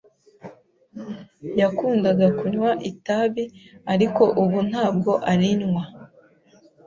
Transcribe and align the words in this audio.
Yakundaga 1.61 2.27
kunywa 2.39 2.71
itabi, 2.91 3.43
ariko 3.93 4.23
ubu 4.41 4.57
ntabwo 4.69 5.11
arinywa. 5.31 5.83